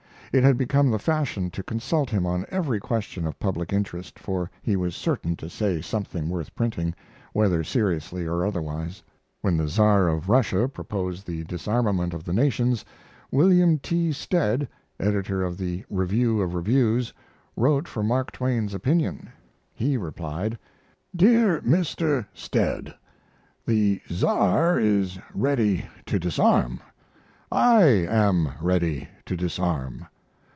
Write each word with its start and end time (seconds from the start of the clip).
It 0.33 0.43
had 0.45 0.57
become 0.57 0.89
the 0.89 0.97
fashion 0.97 1.51
to 1.51 1.61
consult 1.61 2.09
him 2.09 2.25
on 2.25 2.45
every 2.47 2.79
question 2.79 3.25
of 3.27 3.37
public 3.37 3.73
interest, 3.73 4.17
for 4.17 4.49
he 4.61 4.77
was 4.77 4.95
certain 4.95 5.35
to 5.35 5.49
say 5.49 5.81
something 5.81 6.29
worth 6.29 6.55
printing, 6.55 6.95
whether 7.33 7.65
seriously 7.65 8.25
or 8.25 8.45
otherwise. 8.45 9.03
When 9.41 9.57
the 9.57 9.67
Tsar 9.67 10.07
of 10.07 10.29
Russia 10.29 10.69
proposed 10.69 11.27
the 11.27 11.43
disarmament 11.43 12.13
of 12.13 12.23
the 12.23 12.31
nations 12.31 12.85
William 13.29 13.77
T. 13.77 14.13
Stead, 14.13 14.69
editor 15.01 15.43
of 15.43 15.57
the 15.57 15.83
Review 15.89 16.39
of 16.39 16.55
Reviews, 16.55 17.11
wrote 17.57 17.85
for 17.89 18.01
Mark 18.01 18.31
Twain's 18.31 18.73
opinion. 18.73 19.27
He 19.73 19.97
replied: 19.97 20.57
DEAR 21.13 21.59
MR. 21.59 22.25
STEADY, 22.33 22.93
The 23.65 23.99
Tsar 24.07 24.79
is 24.79 25.19
ready 25.33 25.87
to 26.05 26.17
disarm. 26.19 26.79
I 27.51 27.81
am 27.83 28.53
ready 28.61 29.09
to 29.25 29.35
disarm. 29.35 30.07